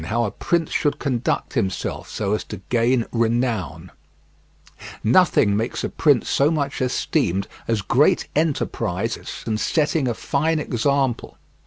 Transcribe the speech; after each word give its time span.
HOW 0.05 0.23
A 0.23 0.31
PRINCE 0.31 0.71
SHOULD 0.71 0.97
CONDUCT 0.97 1.53
HIMSELF 1.53 2.09
SO 2.09 2.33
AS 2.33 2.43
TO 2.43 2.57
GAIN 2.69 3.05
RENOWN 3.11 3.91
Nothing 5.03 5.55
makes 5.55 5.83
a 5.83 5.89
prince 5.89 6.27
so 6.27 6.49
much 6.49 6.81
esteemed 6.81 7.47
as 7.67 7.83
great 7.83 8.27
enterprises 8.35 9.43
and 9.45 9.59
setting 9.59 10.07
a 10.07 10.15
fine 10.15 10.57
example. 10.57 11.37